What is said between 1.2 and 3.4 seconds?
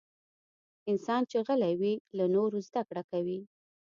چې غلی وي، له نورو زدکړه کوي.